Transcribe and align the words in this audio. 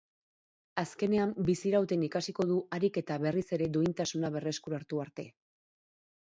Azkenean 0.83 1.33
bizirauten 1.49 2.05
ikasiko 2.07 2.45
du 2.53 2.55
harik 2.79 2.97
eta 3.03 3.19
berriz 3.27 3.45
ere 3.59 3.69
duintasuna 3.77 4.33
berreskuratu 4.39 5.05
arte. 5.07 5.29